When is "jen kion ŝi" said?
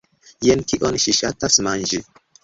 0.45-1.13